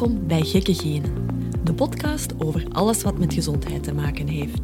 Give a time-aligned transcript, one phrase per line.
[0.00, 1.28] Welkom bij Gekke Genen,
[1.64, 4.60] de podcast over alles wat met gezondheid te maken heeft.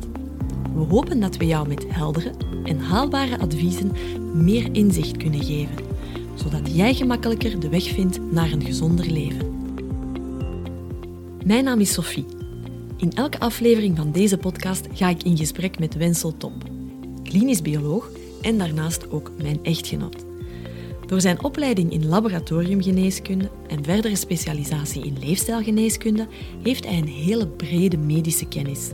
[0.75, 2.33] We hopen dat we jou met heldere
[2.65, 3.93] en haalbare adviezen
[4.35, 5.77] meer inzicht kunnen geven,
[6.35, 9.69] zodat jij gemakkelijker de weg vindt naar een gezonder leven.
[11.45, 12.27] Mijn naam is Sophie.
[12.97, 16.71] In elke aflevering van deze podcast ga ik in gesprek met Wensel Top,
[17.23, 18.11] klinisch bioloog
[18.43, 20.26] en daarnaast ook mijn echtgenoot.
[21.07, 26.27] Door zijn opleiding in laboratoriumgeneeskunde en verdere specialisatie in leefstijlgeneeskunde
[26.63, 28.91] heeft hij een hele brede medische kennis.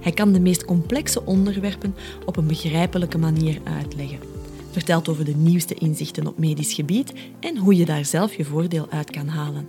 [0.00, 1.94] Hij kan de meest complexe onderwerpen
[2.26, 4.18] op een begrijpelijke manier uitleggen.
[4.70, 8.86] Vertelt over de nieuwste inzichten op medisch gebied en hoe je daar zelf je voordeel
[8.90, 9.68] uit kan halen.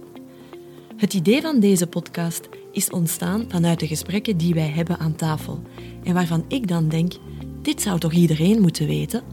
[0.98, 5.62] Het idee van deze podcast is ontstaan vanuit de gesprekken die wij hebben aan tafel
[6.04, 7.14] en waarvan ik dan denk:
[7.62, 9.24] dit zou toch iedereen moeten weten?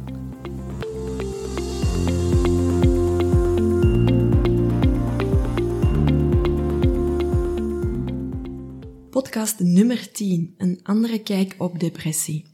[9.28, 12.44] Podcast nummer 10, een andere kijk op depressie.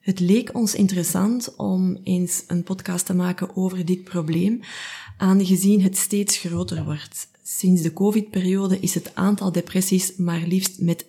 [0.00, 4.60] Het leek ons interessant om eens een podcast te maken over dit probleem,
[5.16, 7.28] aangezien het steeds groter wordt.
[7.42, 11.08] Sinds de COVID-periode is het aantal depressies maar liefst met 30%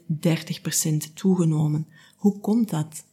[1.13, 1.87] toegenomen.
[2.15, 3.03] Hoe komt dat?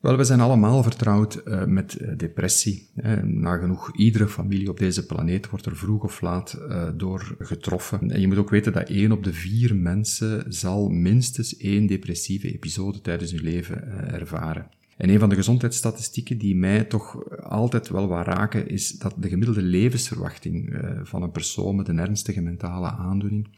[0.00, 2.88] Wel, we zijn allemaal vertrouwd uh, met uh, depressie.
[2.96, 8.10] Uh, nagenoeg iedere familie op deze planeet wordt er vroeg of laat eh, door getroffen.
[8.10, 12.52] En je moet ook weten dat één op de vier mensen zal minstens één depressieve
[12.52, 14.68] episode tijdens hun leven ervaren.
[14.96, 19.28] En een van de gezondheidsstatistieken die mij toch altijd wel wat raken, is dat de
[19.28, 23.48] gemiddelde levensverwachting van een persoon met een ernstige mentale aandoening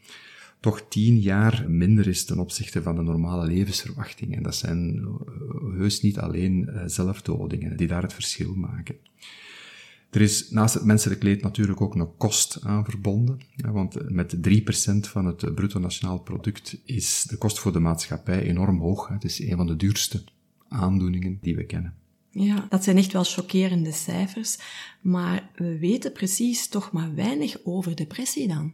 [0.61, 4.35] toch tien jaar minder is ten opzichte van de normale levensverwachting.
[4.35, 8.95] En dat zijn eh, heus niet alleen eh, zelfdodingen die daar het verschil maken.
[10.09, 13.39] Er is naast het menselijk leed natuurlijk ook een kost aan verbonden.
[13.55, 14.39] Want met 3%
[14.99, 19.07] van het bruto nationaal product is de kost voor de maatschappij enorm hoog.
[19.07, 20.23] Het is een van de duurste
[20.67, 21.95] aandoeningen die we kennen.
[22.29, 24.57] Ja, dat zijn echt wel chockerende cijfers.
[25.01, 28.73] Maar we weten precies toch maar weinig over depressie dan.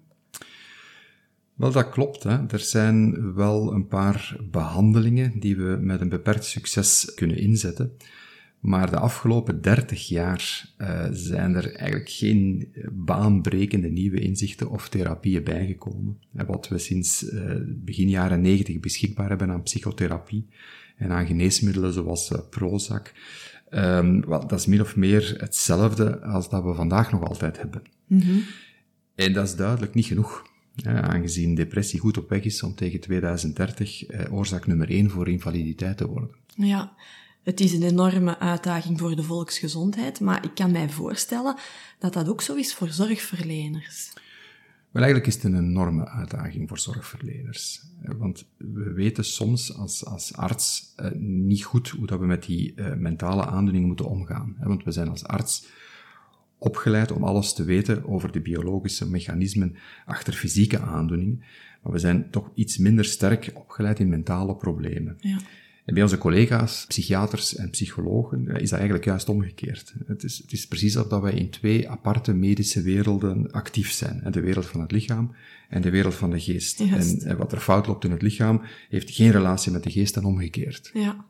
[1.58, 2.24] Wel, dat klopt.
[2.24, 2.48] Hè.
[2.48, 7.92] Er zijn wel een paar behandelingen die we met een beperkt succes kunnen inzetten.
[8.60, 15.44] Maar de afgelopen 30 jaar uh, zijn er eigenlijk geen baanbrekende nieuwe inzichten of therapieën
[15.44, 16.18] bijgekomen.
[16.32, 20.48] Wat we sinds uh, begin jaren 90 beschikbaar hebben aan psychotherapie
[20.98, 23.12] en aan geneesmiddelen zoals uh, Prozac,
[23.70, 27.82] um, wel, dat is min of meer hetzelfde als dat we vandaag nog altijd hebben.
[28.08, 28.44] Mm -hmm.
[29.16, 30.46] En dat is duidelijk niet genoeg
[30.86, 35.98] aangezien depressie goed op weg is om tegen 2030 eh, oorzaak nummer één voor invaliditeit
[35.98, 36.30] te worden.
[36.56, 36.96] Ja,
[37.44, 41.56] het is een enorme uitdaging voor de volksgezondheid, maar ik kan mij voorstellen
[42.00, 44.14] dat dat ook zo is voor zorgverleners.
[44.92, 47.82] Wel, eigenlijk is het een enorme uitdaging voor zorgverleners.
[48.18, 52.74] Want we weten soms als, als arts eh, niet goed hoe dat we met die
[52.76, 54.56] eh, mentale aandoeningen moeten omgaan.
[54.60, 55.66] Want we zijn als arts
[56.58, 59.76] opgeleid om alles te weten over de biologische mechanismen
[60.06, 61.44] achter fysieke aandoeningen,
[61.84, 65.18] maar we zijn toch iets minder sterk opgeleid in mentale problemen.
[65.20, 65.38] Ja.
[65.86, 69.94] En bij onze collega's, psychiaters en psychologen, is dat eigenlijk juist omgekeerd.
[70.06, 74.24] Het is, het is precies alsof wij in twee aparte medische werelden actief zijn.
[74.32, 75.32] De wereld van het lichaam
[75.70, 76.80] en de wereld van de geest.
[76.80, 80.26] En wat er fout loopt in het lichaam, heeft geen relatie met de geest en
[80.26, 80.90] omgekeerd.
[80.94, 81.26] Ja.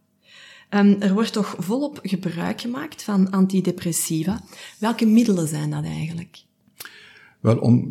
[0.69, 4.41] Um, er wordt toch volop gebruik gemaakt van antidepressiva.
[4.79, 6.45] Welke middelen zijn dat eigenlijk?
[7.39, 7.87] Wel, om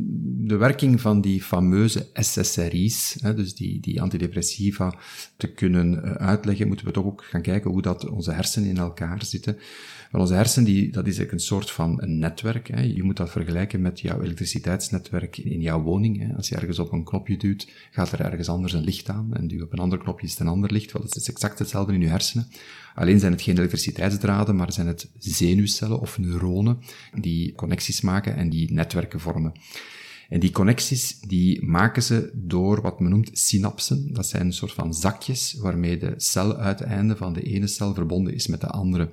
[0.46, 4.94] de werking van die fameuze SSRI's, hè, dus die, die antidepressiva,
[5.36, 8.76] te kunnen eh, uitleggen, moeten we toch ook gaan kijken hoe dat onze hersenen in
[8.76, 9.58] elkaar zitten.
[10.10, 12.68] Wel, onze hersen, die, dat is eigenlijk een soort van een netwerk.
[12.68, 12.80] Hè.
[12.80, 16.18] Je moet dat vergelijken met jouw elektriciteitsnetwerk in jouw woning.
[16.18, 16.34] Hè.
[16.34, 19.34] Als je ergens op een knopje duwt, gaat er ergens anders een licht aan.
[19.34, 20.92] En duw op een ander knopje is het een ander licht.
[20.92, 22.48] Wel, dat is exact hetzelfde in je hersenen.
[22.94, 26.78] Alleen zijn het geen elektriciteitsdraden, maar zijn het zenuwcellen of neuronen
[27.20, 29.52] die connecties maken en die netwerken vormen.
[30.28, 34.12] En die connecties, die maken ze door wat men noemt synapsen.
[34.12, 38.46] Dat zijn een soort van zakjes waarmee de celuiteinde van de ene cel verbonden is
[38.46, 39.10] met de andere.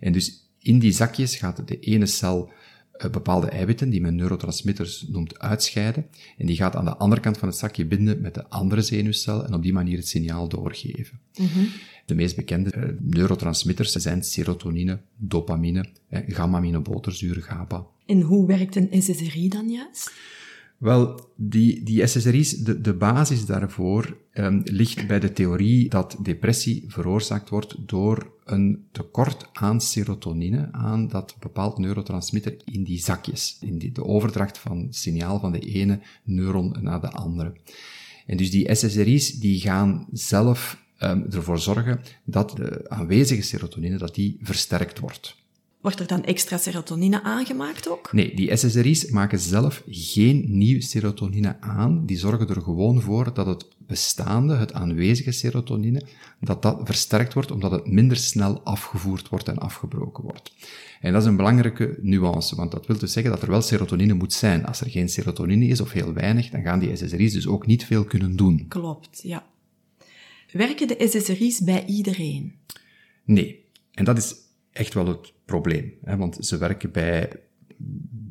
[0.00, 2.52] En dus in die zakjes gaat de ene cel
[2.92, 6.06] eh, bepaalde eiwitten, die men neurotransmitters noemt, uitscheiden.
[6.38, 9.46] En die gaat aan de andere kant van het zakje binden met de andere zenuwcel
[9.46, 11.20] en op die manier het signaal doorgeven.
[11.34, 11.68] Mm -hmm.
[12.06, 17.86] De meest bekende uh, neurotransmitters zijn serotonine, dopamine, eh, gamma-aminobuterzuur, GABA.
[18.06, 20.12] En hoe werkt een SSRI dan juist?
[20.78, 26.84] Wel, die, die SSRI's, de, de basis daarvoor um, ligt bij de theorie dat depressie
[26.88, 33.78] veroorzaakt wordt door een tekort aan serotonine, aan dat bepaald neurotransmitter in die zakjes, in
[33.78, 37.52] die, de overdracht van signaal van de ene neuron naar de andere.
[38.26, 44.14] En dus die SSRI's die gaan zelf um, ervoor zorgen dat de aanwezige serotonine dat
[44.14, 45.43] die versterkt wordt.
[45.84, 48.12] Wordt er dan extra serotonine aangemaakt ook?
[48.12, 52.06] Nee, die SSRI's maken zelf geen nieuw serotonine aan.
[52.06, 56.02] Die zorgen er gewoon voor dat het bestaande, het aanwezige serotonine,
[56.40, 60.52] dat dat versterkt wordt omdat het minder snel afgevoerd wordt en afgebroken wordt.
[61.00, 64.14] En dat is een belangrijke nuance, want dat wil dus zeggen dat er wel serotonine
[64.14, 64.66] moet zijn.
[64.66, 67.84] Als er geen serotonine is of heel weinig, dan gaan die SSRI's dus ook niet
[67.84, 68.64] veel kunnen doen.
[68.68, 69.46] Klopt, ja.
[70.52, 72.54] Werken de SSRI's bij iedereen?
[73.24, 73.62] Nee.
[73.92, 74.34] En dat is
[74.74, 75.92] echt wel het probleem.
[76.04, 76.16] Hè?
[76.16, 77.30] Want ze werken bij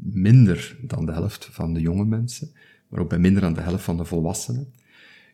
[0.01, 2.51] minder dan de helft van de jonge mensen,
[2.87, 4.73] maar ook bij minder dan de helft van de volwassenen.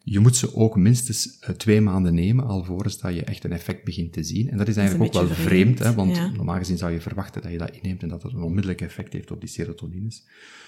[0.03, 3.83] Je moet ze ook minstens eh, twee maanden nemen, alvorens dat je echt een effect
[3.83, 4.49] begint te zien.
[4.49, 7.51] En dat is eigenlijk ook wel vreemd, hè, want normaal gezien zou je verwachten dat
[7.51, 10.25] je dat inneemt en dat het een onmiddellijk effect heeft op die serotonines.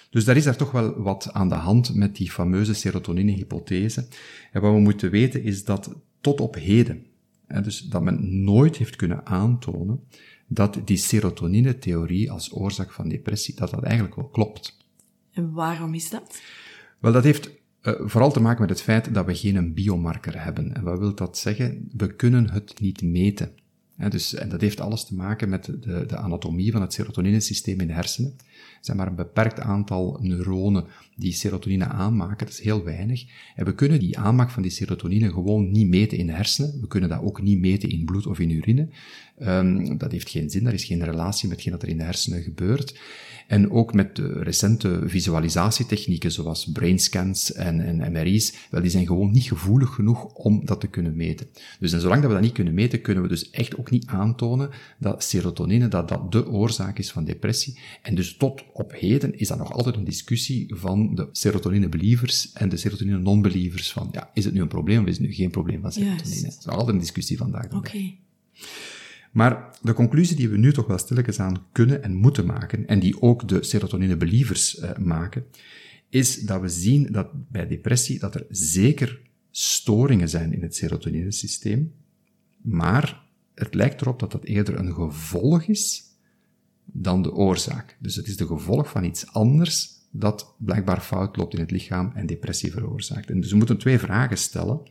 [0.10, 4.08] Dus daar is daar toch wel wat aan de hand met die fameuze serotonine-hypothese.
[4.52, 7.06] En wat we moeten weten is dat tot op heden,
[7.64, 10.00] dus dat men nooit heeft kunnen aantonen
[10.48, 14.78] dat die serotonine-theorie als oorzaak van depressie, dat dat eigenlijk wel klopt.
[15.32, 16.42] En waarom is dat?
[17.00, 17.50] Wel, dat heeft
[17.82, 20.74] uh, vooral te maken met het feit dat we geen biomarker hebben.
[20.74, 21.90] En wat wil dat zeggen?
[21.98, 23.52] We kunnen het niet meten.
[24.10, 27.88] dus, en dat heeft alles te maken met de, de anatomie van het serotoninesysteem in
[27.88, 28.36] de hersenen.
[28.82, 30.86] Zijn maar een beperkt aantal neuronen
[31.16, 33.26] die serotonine aanmaken, dat is heel weinig.
[33.56, 36.82] En we kunnen die aanmaak van die serotonine gewoon niet meten in de hersenen.
[36.82, 38.88] We kunnen dat ook niet meten in bloed of in urine.
[39.48, 42.44] Um, dat heeft geen zin, daar is geen relatie met wat er in de hersenen
[42.44, 43.00] gebeurt.
[43.48, 49.32] En ook met de recente visualisatietechnieken zoals brainscans en, en MRI's, wel, die zijn gewoon
[49.32, 51.48] niet gevoelig genoeg om dat te kunnen meten.
[51.80, 54.06] Dus en zolang dat we dat niet kunnen meten, kunnen we dus echt ook niet
[54.06, 57.80] aantonen dat serotonine, dat dat de oorzaak is van depressie.
[58.02, 62.70] En dus tot op heden is dat nog altijd een discussie van de serotonine-believers en
[62.70, 65.82] de serotonine-non-believers van, ja, is het nu een probleem of is het nu geen probleem
[65.82, 66.42] van serotonine?
[66.42, 67.66] Dat is altijd een discussie vandaag.
[67.66, 67.76] Oké.
[67.76, 68.18] Okay.
[69.32, 73.00] Maar de conclusie die we nu toch wel stilletjes aan kunnen en moeten maken, en
[73.00, 75.46] die ook de serotonine-believers uh, maken,
[76.10, 81.94] is dat we zien dat bij depressie dat er zeker storingen zijn in het serotoninesysteem,
[82.62, 83.24] maar
[83.56, 86.04] het lijkt erop dat dat eerder een gevolg is
[86.86, 87.98] dan de oorzaak.
[88.00, 92.12] Dus het is de gevolg van iets anders dat blijkbaar fout loopt in het lichaam
[92.16, 93.30] en depressie veroorzaakt.
[93.30, 94.82] En dus we moeten twee vragen stellen.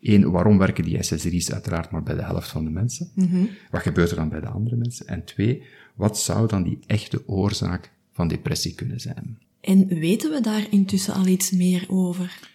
[0.00, 3.10] Eén, waarom werken die SSRI's uiteraard maar bij de helft van de mensen?
[3.14, 5.06] Mm Wat gebeurt er dan bij de andere mensen?
[5.06, 5.62] En twee,
[5.94, 9.38] wat zou dan die echte oorzaak van depressie kunnen zijn?
[9.60, 12.50] En weten we daar intussen al iets meer over?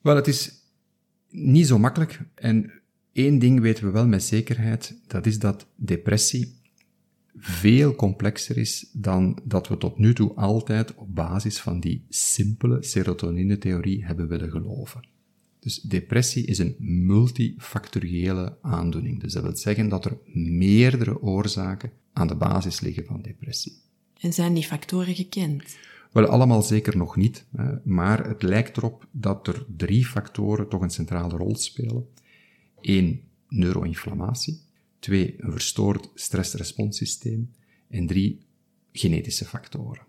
[0.00, 0.52] Wel, het is
[1.30, 2.20] niet zo makkelijk.
[2.34, 2.72] En
[3.12, 6.54] één ding weten we wel met zekerheid, dat is dat depressie
[7.38, 12.82] veel complexer is dan dat we tot nu toe altijd op basis van die simpele
[12.82, 15.14] serotonine-theorie hebben willen geloven.
[15.66, 19.20] Dus depressie is een multifactoriële aandoening.
[19.20, 23.72] Dus dat wil zeggen dat er meerdere oorzaken aan de basis liggen van depressie.
[24.20, 25.76] En zijn die factoren gekend?
[26.12, 27.46] Wel, allemaal zeker nog niet,
[27.84, 32.08] maar het lijkt erop dat er drie factoren toch een centrale rol spelen.
[32.80, 34.60] Eén, neuroinflammatie.
[34.98, 37.52] Twee, een verstoord stressresponssysteem.
[37.88, 38.40] En drie,
[38.92, 40.05] genetische factoren.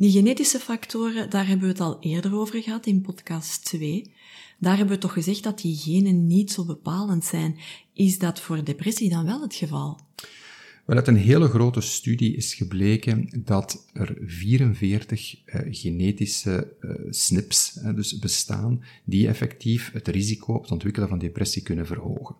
[0.00, 4.12] Die genetische factoren, daar hebben we het al eerder over gehad in podcast 2.
[4.58, 7.56] Daar hebben we toch gezegd dat die genen niet zo bepalend zijn.
[7.92, 10.00] Is dat voor depressie dan wel het geval?
[10.84, 17.76] Wel, uit een hele grote studie is gebleken dat er 44 uh, genetische uh, SNPs
[17.76, 22.36] uh, dus bestaan die effectief het risico op het ontwikkelen van depressie kunnen verhogen.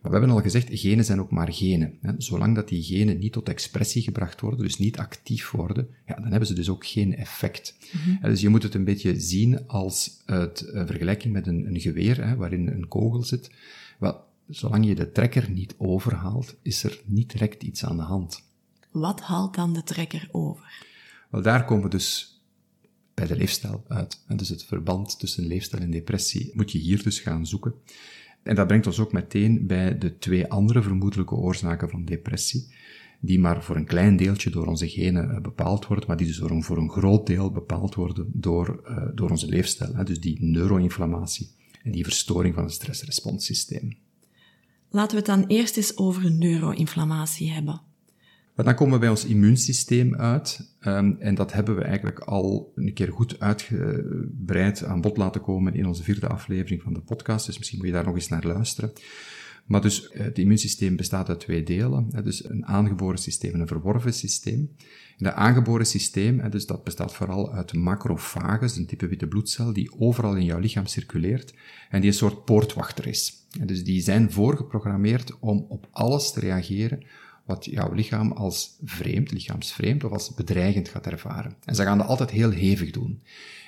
[0.00, 1.98] Maar we hebben al gezegd, genen zijn ook maar genen.
[2.18, 6.30] Zolang dat die genen niet tot expressie gebracht worden, dus niet actief worden, ja, dan
[6.30, 7.76] hebben ze dus ook geen effect.
[7.92, 8.30] Mhm.
[8.30, 12.26] Dus je moet het een beetje zien als het een vergelijking met een, een geweer,
[12.26, 13.50] hè, waarin een kogel zit.
[13.98, 18.42] Wel, zolang je de trekker niet overhaalt, is er niet direct iets aan de hand.
[18.90, 20.86] Wat haalt dan de trekker over?
[21.30, 22.40] Wel, daar komen we dus
[23.14, 24.22] bij de leefstijl uit.
[24.26, 27.74] En dus het verband tussen leefstijl en depressie moet je hier dus gaan zoeken.
[28.42, 32.74] En dat brengt ons ook meteen bij de twee andere vermoedelijke oorzaken van depressie,
[33.20, 36.38] die maar voor een klein deeltje door onze genen eh, bepaald worden, maar die dus
[36.60, 39.94] voor een, groot deel bepaald worden door, uh, door onze leefstijl.
[39.94, 40.04] Hè?
[40.04, 41.50] Dus die neuroinflammatie
[41.82, 43.96] en die verstoring van het stressresponssysteem.
[44.90, 47.80] Laten we het dan eerst eens over neuroinflammatie hebben.
[48.64, 50.74] Dan komen we bij ons immuunsysteem uit.
[50.86, 55.74] Um, en dat hebben we eigenlijk al een keer goed uitgebreid aan bod laten komen
[55.74, 57.46] in onze vierde aflevering van de podcast.
[57.46, 58.92] Dus misschien moet je daar nog eens naar luisteren.
[59.66, 62.10] Maar dus het immuunsysteem bestaat uit twee delen.
[62.24, 64.70] Dus een aangeboren systeem en een verworven systeem.
[65.18, 70.36] Dat aangeboren systeem, dus dat bestaat vooral uit macrofages, een type witte bloedcel, die overal
[70.36, 71.54] in jouw lichaam circuleert
[71.90, 73.46] en die een soort poortwachter is.
[73.64, 77.02] Dus die zijn voorgeprogrammeerd om op alles te reageren
[77.50, 81.56] wat jouw lichaam als vreemd, lichaamsvreemd of als bedreigend gaat ervaren.
[81.64, 83.20] En ze gaan dat altijd heel hevig doen.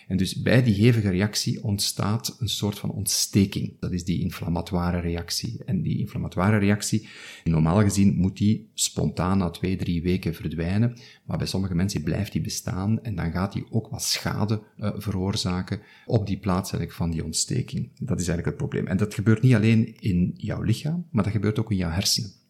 [0.09, 3.77] En dus bij die hevige reactie ontstaat een soort van ontsteking.
[3.81, 5.65] Dat is die inflammatoire reactie.
[5.65, 7.09] En die inflammatoire reactie,
[7.45, 10.97] normaal gezien moet die spontaan na twee, drie weken verdwijnen.
[11.25, 14.91] Maar bij sommige mensen blijft die bestaan en dan gaat die ook wat schade uh,
[14.97, 17.91] veroorzaken op die plaats van die ontsteking.
[17.99, 18.87] Dat is eigenlijk het probleem.
[18.87, 22.42] En dat gebeurt niet alleen in jouw lichaam, maar dat gebeurt ook in jouw hersenen.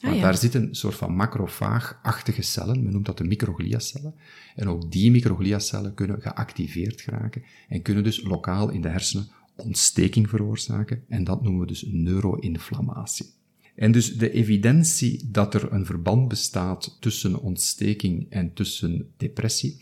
[0.00, 4.14] Want ah, daar zitten een soort van macrofaagachtige cellen, men noemt dat de microgliacellen.
[4.54, 10.28] En ook die microgliacellen kunnen geactiveerd geraken en kunnen dus lokaal in de hersenen ontsteking
[10.28, 11.04] veroorzaken.
[11.08, 13.26] En dat noemen we dus neuroinflammatie.
[13.74, 19.78] En dus de evidentie dat er een verband bestaat tussen ontsteking en tussen depressie,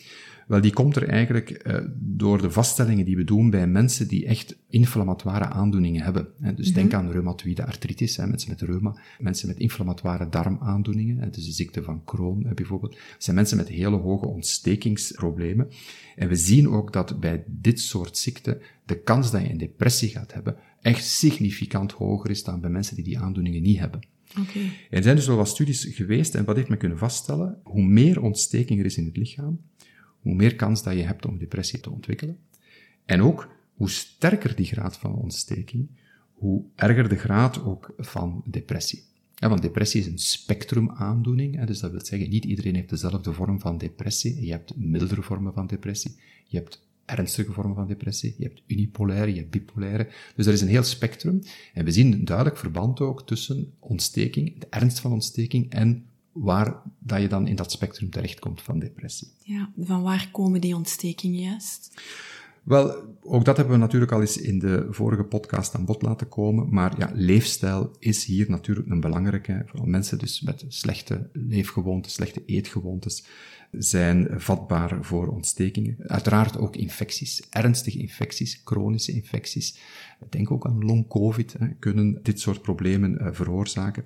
[0.46, 4.26] wel, die komt er eigenlijk uh, door de vaststellingen die we doen bij mensen die
[4.26, 6.28] echt inflammatoire aandoeningen hebben.
[6.40, 6.54] Hè.
[6.54, 7.00] Dus denk mhm.
[7.00, 11.82] aan reumatoïde artritis, hè, mensen met reuma, mensen met inflammatoire darmaandoeningen, hè, dus de ziekte
[11.82, 12.92] van Crohn bijvoorbeeld.
[12.92, 15.68] Dat zijn mensen met hele hoge ontstekingsproblemen.
[16.16, 20.08] En we zien ook dat bij dit soort ziekten de kans dat je een depressie
[20.08, 24.00] gaat hebben echt significant hoger is dan bij mensen die die aandoeningen niet hebben.
[24.40, 24.70] Okay.
[24.90, 27.60] Er zijn dus wel wat studies geweest en wat heeft men kunnen vaststellen?
[27.62, 29.60] Hoe meer ontsteking er is in het lichaam,
[30.26, 32.38] hoe meer kans dat je hebt om depressie te ontwikkelen.
[33.04, 35.88] En ook, hoe sterker die graad van ontsteking,
[36.32, 39.02] hoe erger de graad ook van depressie.
[39.34, 43.60] Ja, want depressie is een spectrumaandoening, dus dat wil zeggen, niet iedereen heeft dezelfde vorm
[43.60, 44.44] van depressie.
[44.44, 46.16] Je hebt mildere vormen van depressie,
[46.46, 50.08] je hebt ernstige vormen van depressie, je hebt unipolaire, je hebt bipolaire.
[50.36, 51.42] Dus er is een heel spectrum.
[51.74, 56.04] En we zien een duidelijk verband ook tussen ontsteking, de ernst van ontsteking en
[56.36, 59.28] waar dat je dan in dat spectrum terechtkomt van depressie.
[59.42, 62.00] Ja, van waar komen die ontstekingen juist?
[62.62, 66.28] Wel, ook dat hebben we natuurlijk al eens in de vorige podcast aan bod laten
[66.28, 69.62] komen, maar ja, leefstijl is hier natuurlijk een belangrijke.
[69.66, 73.24] Vooral mensen dus met slechte leefgewoontes, slechte eetgewoontes,
[73.70, 75.96] zijn vatbaar voor ontstekingen.
[75.98, 79.78] Uiteraard ook infecties, ernstige infecties, chronische infecties.
[80.28, 84.04] Denk ook aan long-covid, kunnen dit soort problemen uh, veroorzaken.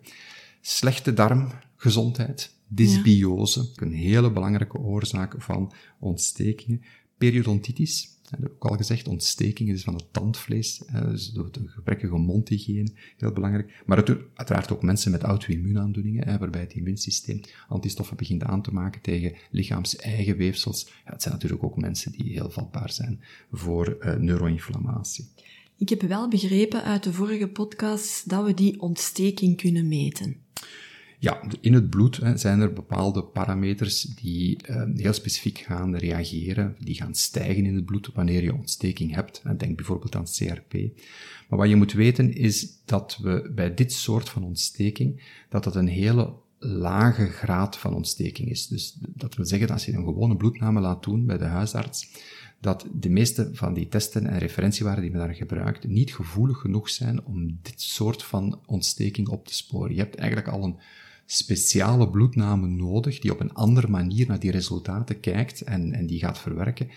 [0.61, 1.49] Slechte darm,
[1.81, 6.83] gezondheid, dysbiose, een hele belangrijke oorzaak van ontstekingen.
[7.19, 12.17] Periodontitis, dat heb ik ook al gezegd, ontstekingen dus van het tandvlees, dus de gebrekkige
[12.17, 13.83] mondhygiëne, heel belangrijk.
[13.87, 19.37] Maar uiteraard ook mensen met auto-immuunaandoeningen, waarbij het immuunsysteem antistoffen begint aan te maken tegen
[19.51, 20.87] lichaams-eigen weefsels.
[21.05, 23.21] Ja, het zijn natuurlijk ook mensen die heel vatbaar zijn
[23.53, 25.29] voor uh, neuroinflammatie.
[25.77, 30.40] Ik heb wel begrepen uit de vorige podcast dat we die ontsteking kunnen meten.
[31.23, 36.77] Ja, in het bloed hè, zijn er bepaalde parameters die uh, heel specifiek gaan reageren,
[36.79, 39.41] die gaan stijgen in het bloed wanneer je ontsteking hebt.
[39.45, 40.73] En denk bijvoorbeeld aan CRP.
[41.49, 45.77] Maar wat je moet weten is dat we bij dit soort van ontsteking, dat dat
[45.77, 48.67] een hele lage graad van ontsteking is.
[48.67, 52.09] Dus dat wil zeggen als je een gewone bloedname laat doen bij de huisarts,
[52.61, 56.91] dat de meeste van die testen en referentiewaarden die men daar gebruikt niet gevoelig genoeg
[56.91, 59.95] zijn om dit soort van ontsteking op te sporen.
[59.95, 60.79] Je hebt eigenlijk al een
[61.33, 66.19] speciale bloedname nodig die op een andere manier naar die resultaten kijkt en, en die
[66.19, 66.89] gaat verwerken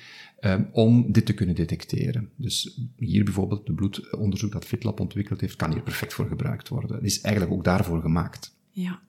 [0.41, 2.29] um, om dit te kunnen detecteren.
[2.35, 6.95] Dus hier bijvoorbeeld de bloedonderzoek dat FitLab ontwikkeld heeft, kan hier perfect voor gebruikt worden.
[6.95, 8.55] Het is eigenlijk ook daarvoor gemaakt.
[8.71, 9.01] Ja.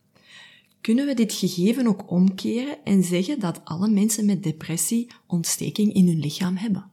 [0.80, 6.06] Kunnen we dit gegeven ook omkeren en zeggen dat alle mensen met depressie ontsteking in
[6.06, 6.84] hun lichaam hebben?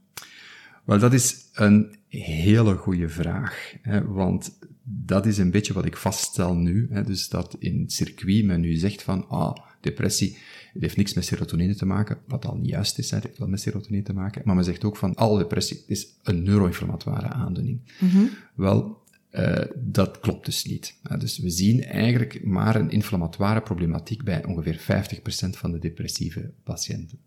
[0.83, 3.73] Wel, dat is een hele goede vraag.
[3.81, 4.57] Hè, want
[4.93, 6.88] dat is een beetje wat ik vaststel nu.
[6.89, 10.38] Hè, dus dat in het circuit men nu zegt van, ah, depressie,
[10.74, 13.48] het heeft niks met serotonine te maken, wat al niet juist is, het heeft wel
[13.48, 17.79] met serotonine te maken, maar men zegt ook van, alle depressie is een neuroinflammatoire aandoening.
[18.00, 19.00] Mm Wel,
[19.31, 20.95] uh, dat klopt dus niet.
[21.12, 26.51] Uh, dus we zien eigenlijk maar een inflammatoire problematiek bij ongeveer 50% van de depressieve
[26.63, 27.17] patiënten.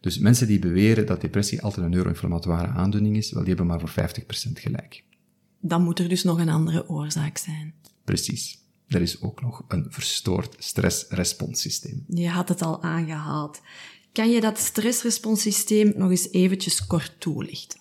[0.00, 3.80] Dus mensen die beweren dat depressie altijd een neuroinflammatoire aandoening is, wel, die hebben maar
[3.80, 5.04] voor 50% gelijk
[5.62, 7.74] dan moet er dus nog een andere oorzaak zijn.
[8.04, 8.60] Precies.
[8.86, 12.04] Er is ook nog een verstoord stressresponssysteem.
[12.08, 13.60] Je had het al aangehaald.
[14.12, 17.80] Kan je dat stressresponssysteem nog eens eventjes kort toelichten?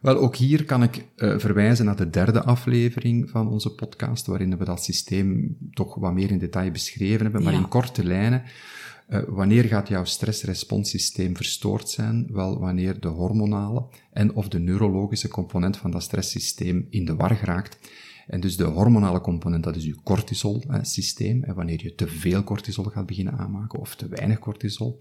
[0.00, 4.58] Wel, ook hier kan ik uh, verwijzen naar de derde aflevering van onze podcast, waarin
[4.58, 8.42] we dat systeem toch wat meer in detail beschreven hebben, maar in korte lijnen.
[9.08, 12.26] Uh, wanneer gaat jouw stressresponssysteem verstoord zijn?
[12.30, 17.36] Wel, wanneer de hormonale en of de neurologische component van dat stresssysteem in de war
[17.36, 17.78] geraakt.
[18.26, 21.44] En dus de hormonale component, dat is je cortisol-systeem.
[21.44, 25.00] En wanneer je te veel cortisol gaat beginnen aanmaken of te weinig cortisol.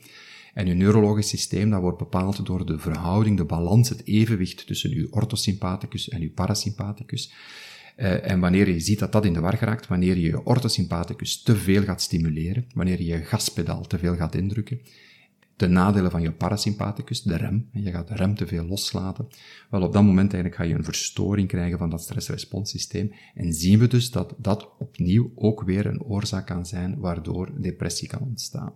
[0.53, 4.89] En je neurologisch systeem, dat wordt bepaald door de verhouding, de balans, het evenwicht tussen
[4.89, 7.33] je orthosympathicus en je parasympathicus.
[7.97, 11.41] Uh, en wanneer je ziet dat dat in de war geraakt, wanneer je je orthosympathicus
[11.41, 14.79] te veel gaat stimuleren, wanneer je je gaspedaal te veel gaat indrukken,
[15.55, 19.27] de nadelen van je parasympathicus, de rem, en je gaat de rem te veel loslaten,
[19.69, 23.79] wel op dat moment eigenlijk ga je een verstoring krijgen van dat stressresponssysteem en zien
[23.79, 28.73] we dus dat dat opnieuw ook weer een oorzaak kan zijn waardoor depressie kan ontstaan.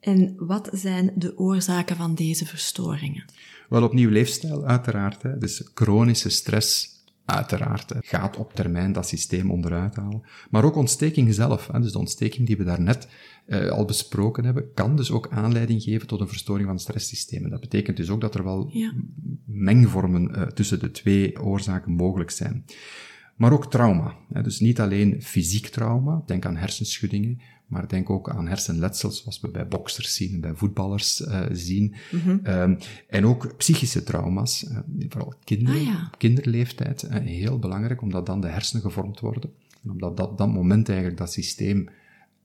[0.00, 3.24] En wat zijn de oorzaken van deze verstoringen?
[3.68, 5.22] Wel opnieuw leefstijl, uiteraard.
[5.22, 5.38] Hè.
[5.38, 6.99] Dus chronische stress,
[7.30, 10.22] uiteraard, gaat op termijn dat systeem onderuit halen.
[10.50, 11.68] Maar ook ontsteking zelf.
[11.72, 11.80] Hè.
[11.80, 13.08] Dus de ontsteking die we daarnet
[13.46, 17.50] uh, al besproken hebben, kan dus ook aanleiding geven tot een verstoring van het stresssysteem.
[17.50, 18.92] Dat betekent dus ook dat er wel ja.
[19.44, 22.64] mengvormen uh, tussen de twee oorzaken mogelijk zijn.
[23.36, 24.16] Maar ook trauma.
[24.32, 24.42] Hè.
[24.42, 29.48] Dus niet alleen fysiek trauma, denk aan hersenschuddingen, maar denk ook aan hersenletsels, zoals we
[29.48, 31.94] bij boksers zien en bij voetballers uh, zien.
[32.10, 32.40] Mm -hmm.
[32.46, 36.10] um, en ook psychische trauma's, uh, vooral kinderen, ah, ja.
[36.18, 39.50] kinderleeftijd, uh, heel belangrijk, omdat dan de hersenen gevormd worden.
[39.82, 41.88] En omdat dat, dat moment eigenlijk dat systeem,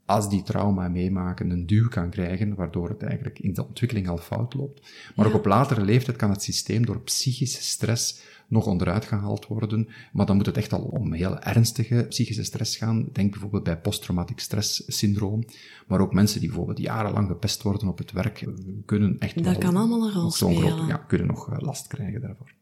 [0.05, 4.17] als die trauma meemaken, een duw kan krijgen, waardoor het eigenlijk in de ontwikkeling al
[4.17, 4.81] fout loopt.
[5.15, 5.31] Maar ja.
[5.31, 9.87] ook op latere leeftijd kan het systeem door psychische stress nog onderuit gehaald worden.
[10.13, 13.09] Maar dan moet het echt al om heel ernstige psychische stress gaan.
[13.11, 15.43] Denk bijvoorbeeld bij posttraumatic stress syndroom.
[15.87, 18.47] Maar ook mensen die bijvoorbeeld jarenlang gepest worden op het werk,
[18.85, 20.71] kunnen echt Dat kan allemaal een rol spelen.
[20.71, 22.53] Groot, ja, kunnen nog eh, last krijgen daarvoor.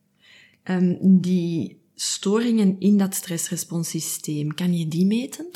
[0.63, 5.50] Um, die storingen in dat stressresponssysteem, kan je die meten?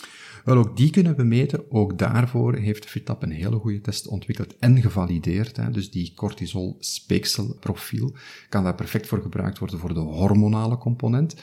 [0.48, 1.72] Wel, ook die kunnen we meten.
[1.72, 5.58] Ook daarvoor heeft FITAP een hele goede test ontwikkeld en gevalideerd.
[5.58, 5.72] Hè.
[5.72, 8.16] Dus die cortisol-speekselprofiel
[8.50, 11.36] kan daar perfect voor gebruikt worden voor de hormonale component.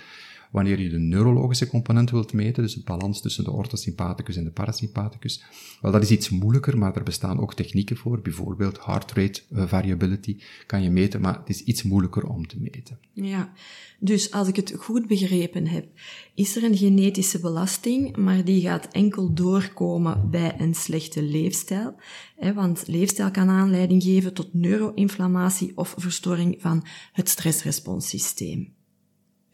[0.54, 4.50] Wanneer je de neurologische component wilt meten, dus het balans tussen de orthosympathicus en de
[4.50, 5.44] parasympathicus,
[5.80, 8.20] wel, dat is iets moeilijker, maar er bestaan ook technieken voor.
[8.20, 10.36] Bijvoorbeeld heart rate eh, variability
[10.66, 12.98] kan je meten, maar het is iets moeilijker om te meten.
[13.12, 13.52] Ja,
[13.98, 15.86] dus als ik het goed begrepen heb,
[16.34, 21.94] is er een genetische belasting, maar die gaat enkel doorkomen bij een slechte leefstijl.
[22.36, 28.73] Hè, want leefstijl kan aanleiding geven tot neuroinflammatie of verstoring van het stressresponssysteem.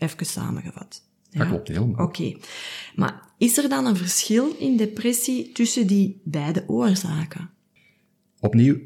[0.00, 1.08] Even samengevat.
[1.30, 1.38] Ja?
[1.38, 2.06] Dat klopt helemaal.
[2.06, 2.36] Oké.
[2.94, 7.50] Maar is er dan een verschil in depressie tussen die beide oorzaken?
[8.40, 8.78] Opnieuw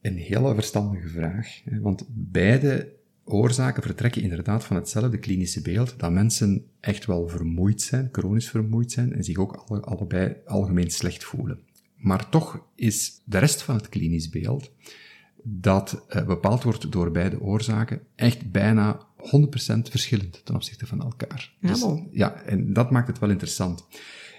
[0.00, 1.60] een hele verstandige vraag.
[1.80, 8.08] Want beide oorzaken vertrekken inderdaad van hetzelfde klinische beeld, dat mensen echt wel vermoeid zijn,
[8.12, 11.60] chronisch vermoeid zijn en zich ook alle, allebei algemeen slecht voelen.
[11.96, 14.72] Maar toch is de rest van het klinisch beeld,
[15.42, 21.52] dat uh, bepaald wordt door beide oorzaken, echt bijna 100% verschillend ten opzichte van elkaar.
[21.60, 23.86] Ja, dus, ja, en dat maakt het wel interessant.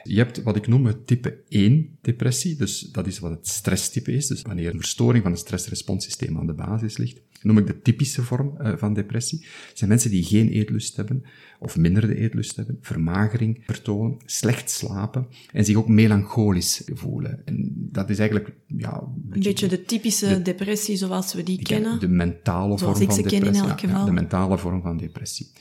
[0.04, 4.12] Je hebt wat ik noem het type 1 depressie, dus dat is wat het stresstype
[4.12, 7.82] is, dus wanneer een verstoring van het stressresponssysteem aan de basis ligt noem ik de
[7.82, 9.46] typische vorm uh, van depressie.
[9.68, 11.24] Het zijn mensen die geen eetlust hebben,
[11.60, 17.42] of minder de eetlust hebben, vermagering vertonen, slecht slapen en zich ook melancholisch voelen.
[17.46, 19.02] En dat is eigenlijk, ja...
[19.02, 22.00] Een beetje, beetje de typische de, depressie zoals we die, die kennen.
[22.00, 23.36] De mentale vorm van depressie.
[23.36, 24.00] in elk geval.
[24.00, 25.52] Ja, de mentale vorm van depressie.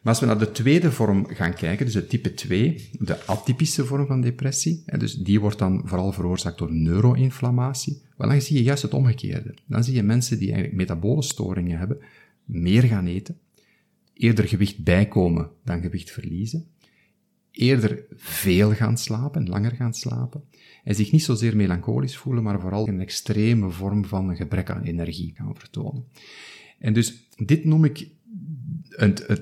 [0.00, 3.84] Maar als we naar de tweede vorm gaan kijken, dus het type 2, de atypische
[3.84, 8.62] vorm van depressie, dus die wordt dan vooral veroorzaakt door neuroinflammatie, wel dan zie je
[8.62, 9.54] juist het omgekeerde.
[9.66, 11.98] Dan zie je mensen die eigenlijk metabole storingen hebben,
[12.44, 13.38] meer gaan eten,
[14.14, 16.66] eerder gewicht bijkomen dan gewicht verliezen,
[17.50, 20.44] eerder veel gaan slapen, langer gaan slapen,
[20.84, 24.82] en zich niet zozeer melancholisch voelen, maar vooral een extreme vorm van een gebrek aan
[24.82, 26.04] energie gaan vertonen.
[26.78, 28.08] En dus dit noem ik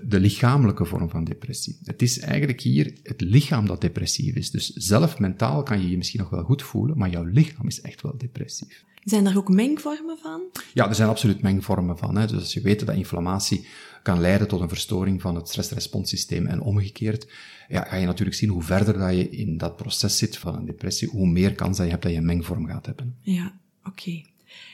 [0.02, 1.78] de lichamelijke vorm van depressie.
[1.84, 4.50] Het is eigenlijk hier het lichaam dat depressief is.
[4.50, 7.80] Dus zelf mentaal kan je je misschien nog wel goed voelen, maar jouw lichaam is
[7.80, 8.84] echt wel depressief.
[9.04, 10.42] Zijn er ook mengvormen van?
[10.74, 12.16] Ja, er zijn absoluut mengvormen van.
[12.16, 12.26] Hè.
[12.26, 13.66] Dus als je weet dat inflammatie
[14.02, 17.28] kan leiden tot een verstoring van het stressresponssysteem en omgekeerd,
[17.68, 20.66] ja, ga je natuurlijk zien hoe verder dat je in dat proces zit van een
[20.66, 23.16] depressie, hoe meer kans dat je hebt dat je een mengvorm gaat hebben.
[23.20, 24.22] Ja, oké.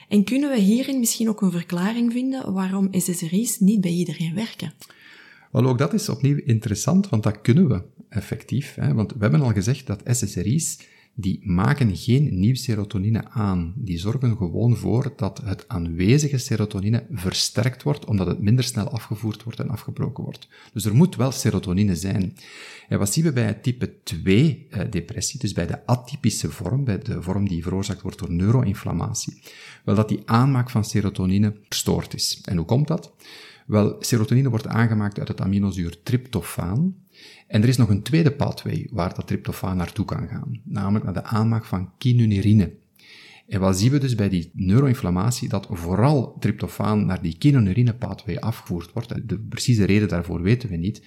[0.09, 4.73] En kunnen we hierin misschien ook een verklaring vinden waarom SSRI's niet bij iedereen werken?
[5.51, 8.75] Wel, ook dat is opnieuw interessant, want dat kunnen we effectief.
[8.75, 8.93] Hè?
[8.93, 10.79] Want we hebben al gezegd dat SSRI's
[11.17, 13.73] die maken geen nieuw serotonine aan.
[13.75, 19.43] Die zorgen gewoon voor dat het aanwezige serotonine versterkt wordt, omdat het minder snel afgevoerd
[19.43, 20.47] wordt en afgebroken wordt.
[20.73, 22.35] Dus er moet wel serotonine zijn.
[22.89, 26.99] En wat zien we bij type 2 eh, depressie, dus bij de atypische vorm, bij
[26.99, 29.41] de vorm die veroorzaakt wordt door neuroinflammatie?
[29.83, 32.41] Wel dat die aanmaak van serotonine verstoord is.
[32.45, 33.13] En hoe komt dat?
[33.65, 36.95] Wel, serotonine wordt aangemaakt uit het aminozuur tryptofaan.
[37.47, 41.13] En er is nog een tweede pathway waar dat tryptofaan naartoe kan gaan, namelijk naar
[41.13, 42.73] de aanmaak van quinonirine.
[43.47, 45.49] En wat zien we dus bij die neuroinflammatie?
[45.49, 49.29] Dat vooral tryptofaan naar die quinonirine pathway afgevoerd wordt.
[49.29, 51.01] De precieze reden daarvoor weten we niet,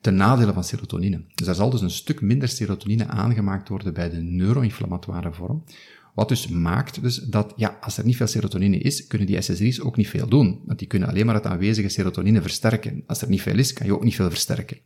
[0.00, 1.24] ten nadele van serotonine.
[1.34, 5.64] Dus er zal dus een stuk minder serotonine aangemaakt worden bij de neuroinflammatoire vorm,
[6.14, 9.80] wat dus maakt dus dat, ja, als er niet veel serotonine is, kunnen die SSRI's
[9.80, 10.60] ook niet veel doen.
[10.64, 13.02] Want die kunnen alleen maar het aanwezige serotonine versterken.
[13.06, 14.78] Als er niet veel is, kan je ook niet veel versterken.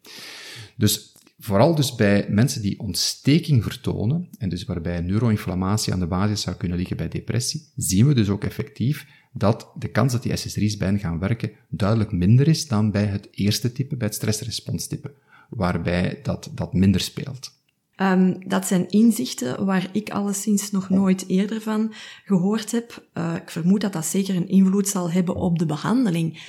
[0.76, 6.40] Dus vooral dus bij mensen die ontsteking vertonen, en dus waarbij neuroinflammatie aan de basis
[6.40, 10.36] zou kunnen liggen bij depressie, zien we dus ook effectief dat de kans dat die
[10.36, 14.16] SSRI's bij hen gaan werken duidelijk minder is dan bij het eerste type, bij het
[14.16, 15.14] stressresponstype,
[15.50, 17.57] waarbij dat, dat minder speelt.
[18.00, 21.92] Um, dat zijn inzichten waar ik alleszins nog nooit eerder van
[22.24, 23.08] gehoord heb.
[23.14, 26.40] Uh, ik vermoed dat dat zeker een invloed zal hebben op de behandeling.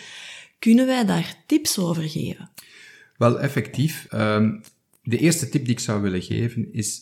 [0.59, 2.49] Kunnen wij daar tips over geven?
[3.17, 4.07] Wel, effectief.
[4.13, 4.61] Um,
[5.03, 7.01] de eerste tip die ik zou willen geven is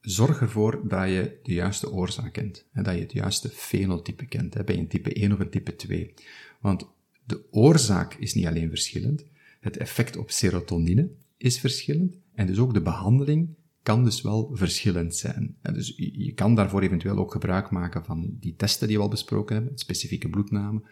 [0.00, 2.64] zorg ervoor dat je de juiste oorzaak kent.
[2.72, 5.76] En dat je het juiste fenotype kent, hè, bij een type 1 of een type
[5.76, 6.14] 2.
[6.60, 6.86] Want
[7.24, 9.24] de oorzaak is niet alleen verschillend,
[9.60, 13.48] het effect op serotonine is verschillend, en dus ook de behandeling
[13.86, 15.56] kan dus wel verschillend zijn.
[15.62, 19.54] Dus je kan daarvoor eventueel ook gebruik maken van die testen die we al besproken
[19.54, 20.82] hebben, specifieke bloedname,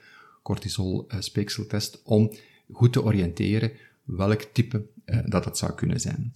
[0.42, 2.32] cortisol-speekseltest, om
[2.72, 3.72] goed te oriënteren
[4.04, 6.32] welk type uh, dat zou kunnen zijn.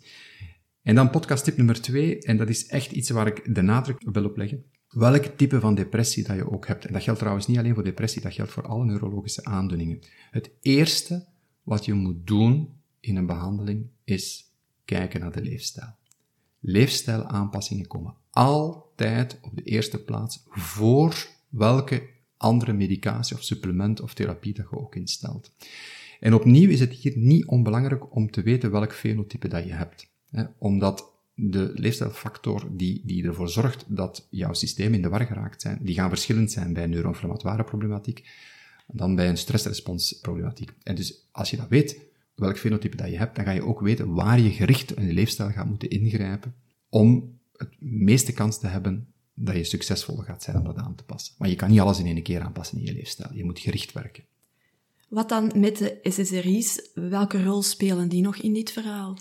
[0.82, 4.02] En dan podcast tip nummer twee, en dat is echt iets waar ik de nadruk
[4.12, 4.64] wil op leggen.
[4.88, 6.84] Welk type van depressie dat je ook hebt.
[6.84, 9.98] En dat geldt trouwens niet alleen voor depressie, dat geldt voor alle neurologische aandoeningen.
[10.30, 11.26] Het eerste
[11.62, 12.68] wat je moet doen
[13.00, 14.52] in een behandeling is
[14.84, 15.96] kijken naar de leefstijl.
[16.60, 24.54] Leefstijlaanpassingen komen altijd op de eerste plaats voor welke andere medicatie of supplement of therapie
[24.54, 25.50] dat je ook instelt.
[26.20, 30.10] En opnieuw is het hier niet onbelangrijk om te weten welk fenotype dat je hebt.
[30.30, 35.60] Hè, omdat de leefstijlfactor die, die ervoor zorgt dat jouw systeem in de war geraakt
[35.60, 38.28] zijn, die gaan verschillend zijn bij neuroinflammatoire problematiek
[38.92, 40.72] dan bij een stressresponsproblematiek.
[40.82, 42.07] En dus als je dat weet,
[42.38, 45.12] welk fenotype dat je hebt, dan ga je ook weten waar je gericht in je
[45.12, 46.54] leefstijl gaat moeten ingrijpen
[46.88, 51.04] om het meeste kans te hebben dat je succesvol gaat zijn om dat aan te
[51.04, 51.34] passen.
[51.38, 53.34] Maar je kan niet alles in één keer aanpassen in je leefstijl.
[53.34, 54.24] Je moet gericht werken.
[55.08, 56.90] Wat dan met de SSRI's?
[56.94, 59.16] Welke rol spelen die nog in dit verhaal?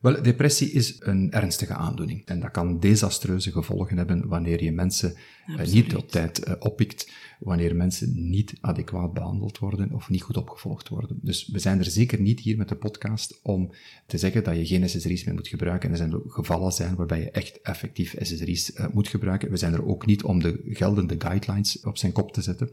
[0.00, 5.14] Wel, depressie is een ernstige aandoening en dat kan desastreuze gevolgen hebben wanneer je mensen
[5.46, 10.36] uh, niet op tijd uh, oppikt, wanneer mensen niet adequaat behandeld worden of niet goed
[10.36, 11.18] opgevolgd worden.
[11.22, 13.72] Dus we zijn er zeker niet hier met de podcast om
[14.06, 15.88] te zeggen dat je geen SSRI's meer moet gebruiken.
[15.88, 19.50] En er zijn gevallen zijn waarbij je echt effectief SSRI's uh, moet gebruiken.
[19.50, 22.70] We zijn er ook niet om de geldende guidelines op zijn kop te zetten.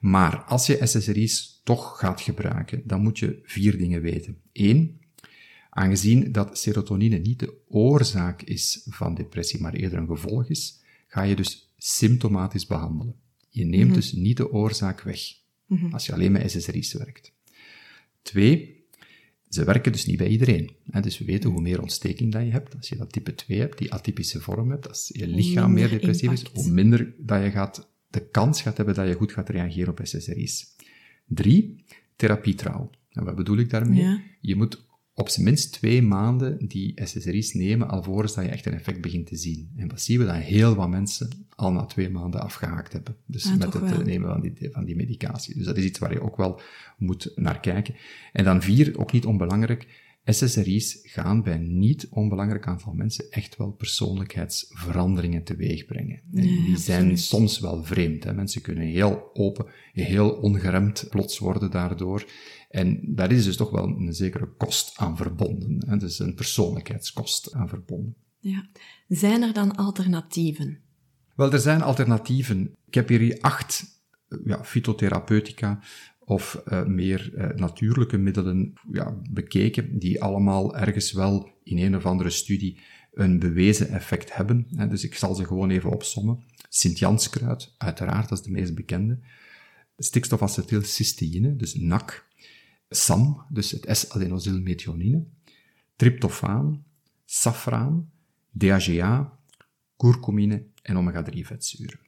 [0.00, 4.36] Maar als je SSRI's toch gaat gebruiken, dan moet je vier dingen weten.
[4.52, 5.02] Eén,
[5.76, 11.22] Aangezien dat serotonine niet de oorzaak is van depressie, maar eerder een gevolg is, ga
[11.22, 13.14] je dus symptomatisch behandelen.
[13.48, 13.94] Je neemt mhm.
[13.94, 15.20] dus niet de oorzaak weg,
[15.66, 15.92] mhm.
[15.92, 17.32] als je alleen met SSRI's werkt.
[18.22, 18.84] Twee,
[19.48, 20.76] ze werken dus niet bij iedereen.
[21.00, 23.78] Dus we weten hoe meer ontsteking dat je hebt, als je dat type 2 hebt,
[23.78, 27.88] die atypische vorm hebt, als je lichaam meer depressief is, hoe minder dat je gaat,
[28.10, 30.76] de kans gaat hebben dat je goed gaat reageren op SSRI's.
[31.26, 31.84] Drie,
[32.16, 32.90] therapietrouw.
[33.10, 34.20] En wat bedoel ik daarmee?
[34.40, 34.84] Je moet
[35.14, 39.26] op zijn minst twee maanden die SSRI's nemen alvorens dat je echt een effect begint
[39.26, 39.70] te zien.
[39.76, 40.24] En wat zien we?
[40.24, 43.16] Dat heel wat mensen al na twee maanden afgehaakt hebben.
[43.26, 44.02] Dus ah, met het wel.
[44.02, 45.54] nemen van die, van die medicatie.
[45.54, 46.60] Dus dat is iets waar je ook wel
[46.98, 47.94] moet naar kijken.
[48.32, 49.86] En dan vier, ook niet onbelangrijk,
[50.24, 56.20] SSRI's gaan bij niet onbelangrijk aantal mensen echt wel persoonlijkheidsveranderingen teweeg brengen.
[56.30, 58.24] die zijn soms wel vreemd.
[58.24, 58.34] Hè.
[58.34, 62.24] Mensen kunnen heel open, heel ongeremd plots worden daardoor.
[62.68, 65.84] En daar is dus toch wel een zekere kost aan verbonden.
[65.86, 65.96] Hè?
[65.96, 68.16] Dus een persoonlijkheidskost aan verbonden.
[68.38, 68.68] Ja.
[69.08, 70.78] Zijn er dan alternatieven?
[71.36, 72.76] Wel, er zijn alternatieven.
[72.86, 73.94] Ik heb hier acht
[74.44, 75.80] ja, fytotherapeutica
[76.24, 82.06] of uh, meer uh, natuurlijke middelen ja, bekeken, die allemaal ergens wel in een of
[82.06, 82.80] andere studie
[83.12, 84.66] een bewezen effect hebben.
[84.74, 84.88] Hè?
[84.88, 86.44] Dus ik zal ze gewoon even opsommen.
[86.68, 89.18] Sint-Janskruid, uiteraard, dat is de meest bekende.
[89.96, 92.28] Stikstofacetylcysteïne, dus NAC,
[92.88, 95.24] SAM, dus het S-adenosylmethionine,
[95.96, 96.84] tryptofaan,
[97.24, 98.10] safraan,
[98.50, 99.38] DHA,
[99.96, 102.03] kurkumine en omega-3 vetzuren.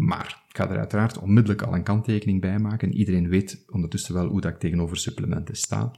[0.00, 2.94] Maar ik ga er uiteraard onmiddellijk al een kanttekening bij maken.
[2.94, 5.92] Iedereen weet ondertussen wel hoe dat ik tegenover supplementen sta.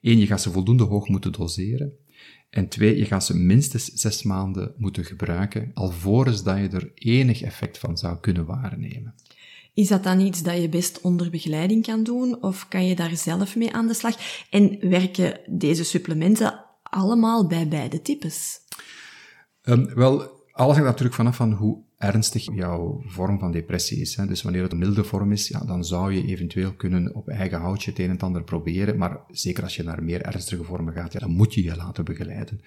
[0.00, 1.92] Eén, je gaat ze voldoende hoog moeten doseren.
[2.50, 7.42] En twee, je gaat ze minstens zes maanden moeten gebruiken, alvorens dat je er enig
[7.42, 9.14] effect van zou kunnen waarnemen.
[9.74, 13.16] Is dat dan iets dat je best onder begeleiding kan doen, of kan je daar
[13.16, 14.16] zelf mee aan de slag?
[14.50, 18.60] En werken deze supplementen allemaal bij beide types?
[19.62, 20.18] Um, wel,
[20.52, 24.16] alles hangt natuurlijk vanaf van hoe ernstig jouw vorm van depressie is.
[24.16, 24.26] Hè.
[24.26, 27.60] Dus wanneer het een milde vorm is, ja, dan zou je eventueel kunnen op eigen
[27.60, 28.98] houtje het een en ander proberen.
[28.98, 32.04] Maar zeker als je naar meer ernstige vormen gaat, ja, dan moet je je laten
[32.04, 32.60] begeleiden.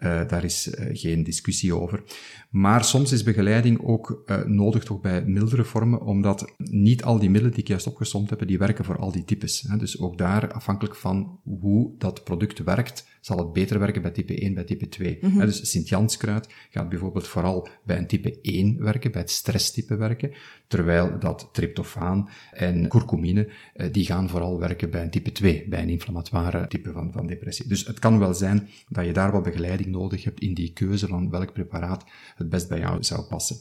[0.00, 2.02] Uh, daar is uh, geen discussie over.
[2.50, 7.30] Maar soms is begeleiding ook uh, nodig toch bij mildere vormen, omdat niet al die
[7.30, 9.64] middelen die ik juist opgesomd heb, die werken voor al die types.
[9.68, 9.76] Hè.
[9.76, 14.40] Dus ook daar, afhankelijk van hoe dat product werkt, zal het beter werken bij type
[14.40, 15.18] 1, bij type 2.
[15.20, 15.40] Mm -hmm.
[15.40, 20.32] Dus Sint-Janskruid gaat bijvoorbeeld vooral bij een type 1 werken, bij het stresstype werken,
[20.66, 23.48] terwijl dat tryptofaan en curcumine,
[23.92, 27.68] die gaan vooral werken bij een type 2, bij een inflammatoire type van, van depressie.
[27.68, 31.06] Dus het kan wel zijn dat je daar wat begeleiding nodig hebt in die keuze
[31.06, 32.04] van welk preparaat
[32.36, 33.56] het best bij jou zou passen.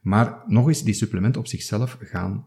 [0.00, 2.46] Maar nog eens, die supplementen op zichzelf gaan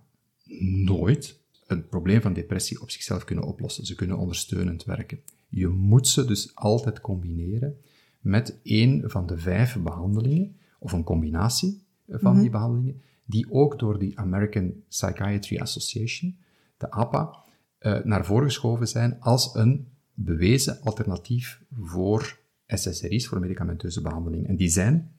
[0.86, 3.86] nooit het probleem van depressie op zichzelf kunnen oplossen.
[3.86, 5.20] Ze kunnen ondersteunend werken.
[5.50, 7.78] Je moet ze dus altijd combineren
[8.20, 12.42] met een van de vijf behandelingen, of een combinatie van mm -hmm.
[12.42, 16.38] die behandelingen, die ook door de American Psychiatry Association,
[16.78, 17.44] de APA,
[17.80, 24.48] uh, naar voren geschoven zijn als een bewezen alternatief voor SSRI's, voor medicamenteuze behandeling.
[24.48, 25.12] En die zijn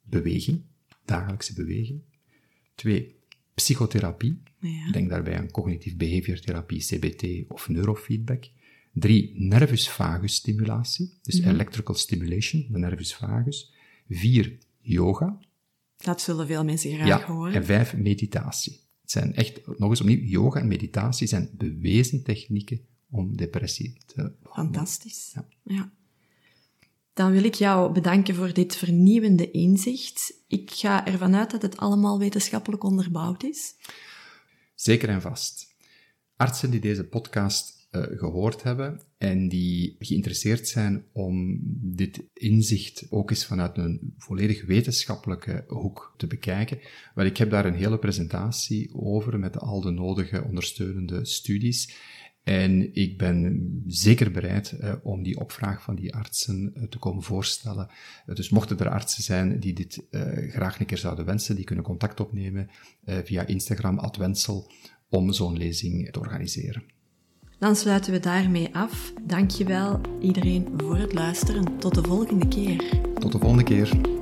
[0.00, 0.62] beweging,
[1.04, 2.00] dagelijkse beweging.
[2.74, 3.16] Twee,
[3.54, 4.42] psychotherapie.
[4.60, 4.90] Ja.
[4.90, 8.44] Denk daarbij aan cognitief behaviortherapie, CBT of neurofeedback.
[8.92, 11.52] Drie, nervus vagus stimulatie, dus mm -hmm.
[11.52, 13.72] electrical stimulation, de nervus vagus.
[14.08, 15.38] Vier, yoga.
[15.96, 17.54] Dat zullen veel mensen graag ja, horen.
[17.54, 18.80] En vijf, meditatie.
[19.00, 24.32] Het zijn echt, nog eens opnieuw, yoga en meditatie zijn bewezen technieken om depressie te
[24.42, 25.32] Fantastisch.
[25.34, 25.46] Ja.
[25.62, 25.92] ja.
[27.20, 30.34] Dan wil ik jou bedanken voor dit vernieuwende inzicht.
[30.48, 33.74] Ik ga ervan uit dat het allemaal wetenschappelijk onderbouwd is.
[34.74, 35.74] Zeker en vast.
[36.36, 41.58] Artsen die deze podcast uh, gehoord hebben en die geïnteresseerd zijn om
[41.94, 46.78] dit inzicht ook eens vanuit een volledig wetenschappelijke hoek te bekijken.
[47.14, 51.96] Wel, ik heb daar een hele presentatie over met al de nodige ondersteunende studies.
[52.42, 57.22] En ik ben zeker bereid uh, om die opvraag van die artsen uh, te komen
[57.22, 57.88] voorstellen.
[58.26, 60.06] Uh, dus mochten er artsen zijn die dit
[60.50, 62.70] graag een keer zouden wensen, die kunnen contact opnemen
[63.04, 64.70] via Instagram, Adwensel,
[65.08, 66.82] om zo'n lezing te organiseren.
[67.58, 69.12] Dan sluiten we daarmee af.
[69.22, 71.78] Dankjewel iedereen voor het luisteren.
[71.78, 73.00] Tot de volgende keer.
[73.14, 74.18] Tot de volgende keer.